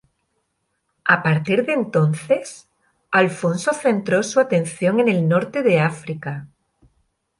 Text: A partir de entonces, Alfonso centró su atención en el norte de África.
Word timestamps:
A 1.05 1.21
partir 1.21 1.63
de 1.63 1.73
entonces, 1.73 2.67
Alfonso 3.11 3.71
centró 3.71 4.23
su 4.23 4.39
atención 4.39 4.99
en 4.99 5.07
el 5.09 5.29
norte 5.29 5.61
de 5.61 5.79
África. 5.79 6.47